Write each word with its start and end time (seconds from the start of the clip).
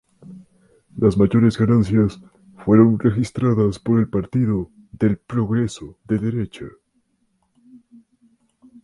Las 0.97 1.15
mayores 1.15 1.59
ganancias 1.59 2.19
fueron 2.65 2.97
registradas 2.97 3.77
por 3.77 3.99
el 3.99 4.09
Partido 4.09 4.71
del 4.93 5.17
Progreso 5.19 5.95
de 6.05 6.17
derecha. 6.17 6.65